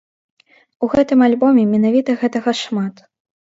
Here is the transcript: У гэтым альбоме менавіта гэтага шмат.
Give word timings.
У 0.87 0.89
гэтым 0.93 1.19
альбоме 1.27 1.67
менавіта 1.75 2.17
гэтага 2.23 2.57
шмат. 2.63 3.05